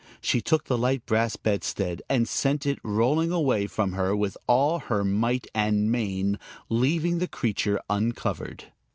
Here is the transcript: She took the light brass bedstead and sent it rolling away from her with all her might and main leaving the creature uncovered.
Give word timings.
She 0.19 0.41
took 0.41 0.63
the 0.65 0.79
light 0.79 1.05
brass 1.05 1.35
bedstead 1.35 2.01
and 2.09 2.27
sent 2.27 2.65
it 2.65 2.79
rolling 2.83 3.31
away 3.31 3.67
from 3.67 3.91
her 3.91 4.15
with 4.15 4.35
all 4.47 4.79
her 4.79 5.03
might 5.05 5.45
and 5.53 5.91
main 5.91 6.39
leaving 6.69 7.19
the 7.19 7.27
creature 7.27 7.79
uncovered. 7.87 8.71